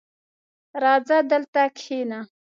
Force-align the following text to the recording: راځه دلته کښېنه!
راځه 0.83 1.17
دلته 1.31 1.61
کښېنه! 1.77 2.19